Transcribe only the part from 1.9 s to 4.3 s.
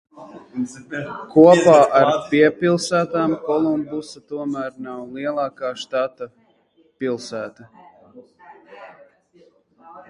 ar piepilsētām Kolumbusa